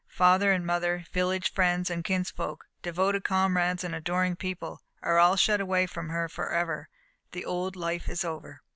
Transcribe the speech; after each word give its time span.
Father 0.09 0.51
and 0.51 0.65
mother, 0.65 1.05
village 1.13 1.53
friends 1.53 1.91
and 1.91 2.03
kinsfolk, 2.03 2.65
devoted 2.81 3.23
comrades 3.23 3.83
and 3.83 3.93
adoring 3.93 4.35
people, 4.35 4.81
are 5.03 5.19
all 5.19 5.35
shut 5.35 5.61
away 5.61 5.85
from 5.85 6.09
her 6.09 6.27
for 6.27 6.49
ever. 6.49 6.89
The 7.33 7.45
old 7.45 7.75
life 7.75 8.09
is 8.09 8.25
over. 8.25 8.61